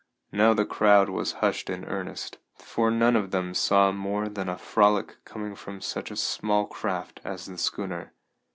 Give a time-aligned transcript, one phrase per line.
[0.31, 4.57] Now the crowd was hushed in earnest, for none of them saw more than a
[4.57, 8.11] frolic coming from such a small craft as the schooner.